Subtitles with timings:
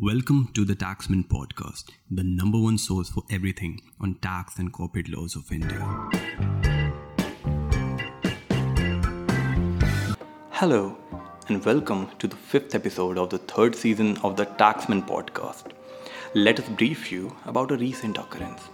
[0.00, 5.08] Welcome to the Taxmann Podcast, the number one source for everything on tax and corporate
[5.08, 6.08] laws of India.
[10.50, 10.96] Hello,
[11.48, 15.72] and welcome to the fifth episode of the third season of the Taxmann Podcast.
[16.32, 18.68] Let us brief you about a recent occurrence.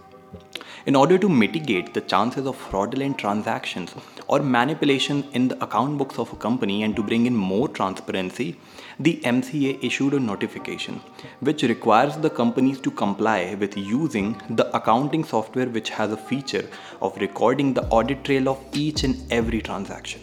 [0.86, 3.94] In order to mitigate the chances of fraudulent transactions
[4.28, 8.56] or manipulation in the account books of a company and to bring in more transparency,
[9.00, 11.00] the MCA issued a notification
[11.40, 16.68] which requires the companies to comply with using the accounting software which has a feature
[17.00, 20.20] of recording the audit trail of each and every transaction.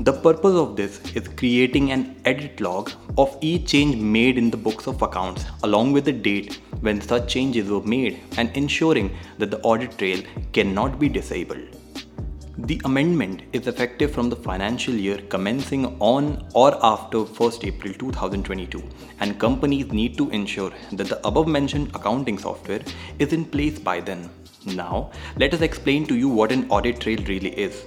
[0.00, 4.56] The purpose of this is creating an edit log of each change made in the
[4.56, 9.50] books of accounts along with the date when such changes were made and ensuring that
[9.50, 11.78] the audit trail cannot be disabled.
[12.58, 18.82] The amendment is effective from the financial year commencing on or after 1st April 2022
[19.20, 22.82] and companies need to ensure that the above mentioned accounting software
[23.18, 24.28] is in place by then.
[24.66, 27.86] Now, let us explain to you what an audit trail really is.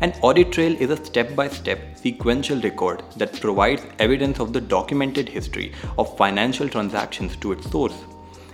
[0.00, 4.60] An audit trail is a step by step sequential record that provides evidence of the
[4.60, 8.04] documented history of financial transactions to its source.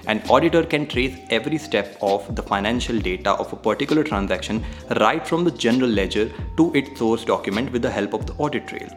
[0.06, 4.64] An auditor can trace every step of the financial data of a particular transaction
[5.00, 8.68] right from the general ledger to its source document with the help of the audit
[8.68, 8.88] trail.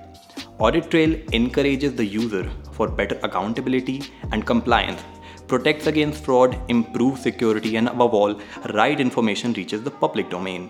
[0.59, 5.01] Audit trail encourages the user for better accountability and compliance,
[5.47, 8.39] protects against fraud, improves security, and above all,
[8.75, 10.69] right information reaches the public domain.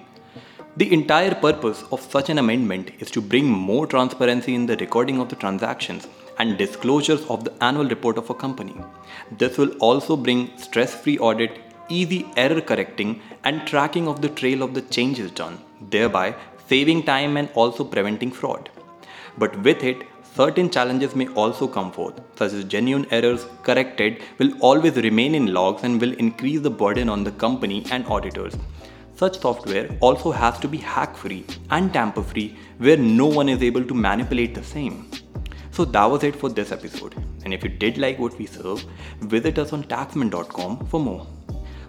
[0.78, 5.20] The entire purpose of such an amendment is to bring more transparency in the recording
[5.20, 6.08] of the transactions
[6.40, 8.76] and disclosures of the annual report of a company.
[9.38, 11.59] This will also bring stress free audit,
[11.90, 16.36] easy error correcting, and tracking of the trail of the changes done, thereby
[16.67, 18.70] saving time and also preventing fraud.
[19.38, 20.04] But with it,
[20.36, 25.54] certain challenges may also come forth, such as genuine errors corrected will always remain in
[25.54, 28.56] logs and will increase the burden on the company and auditors.
[29.16, 33.61] Such software also has to be hack free and tamper free, where no one is
[33.61, 35.10] able to manipulate the same.
[35.80, 37.16] So that was it for this episode.
[37.45, 38.84] And if you did like what we serve,
[39.22, 41.26] visit us on taxmann.com for more.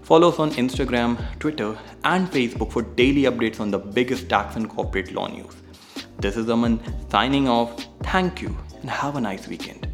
[0.02, 4.68] Follow us on Instagram, Twitter, and Facebook for daily updates on the biggest tax and
[4.68, 5.56] corporate law news.
[6.20, 6.78] This is Aman
[7.10, 7.84] signing off.
[8.04, 9.89] Thank you and have a nice weekend.